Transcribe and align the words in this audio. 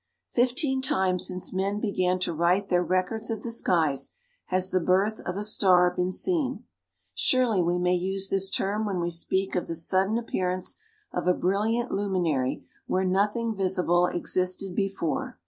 Fifteen 0.31 0.81
times 0.81 1.27
since 1.27 1.53
men 1.53 1.79
began 1.79 2.17
to 2.21 2.33
write 2.33 2.69
their 2.69 2.81
records 2.83 3.29
of 3.29 3.43
the 3.43 3.51
skies 3.51 4.15
has 4.47 4.71
the 4.71 4.79
birth 4.79 5.19
of 5.27 5.37
a 5.37 5.43
star 5.43 5.91
been 5.95 6.11
seen. 6.11 6.63
Surely 7.13 7.61
we 7.61 7.77
may 7.77 7.93
use 7.93 8.27
this 8.31 8.49
term 8.49 8.83
when 8.83 8.99
we 8.99 9.11
speak 9.11 9.53
of 9.55 9.67
the 9.67 9.75
sudden 9.75 10.17
appearance 10.17 10.77
of 11.11 11.27
a 11.27 11.35
brilliant 11.35 11.91
luminary 11.91 12.65
where 12.87 13.05
nothing 13.05 13.53
visible 13.53 14.07
existed 14.07 14.73
before. 14.73 15.37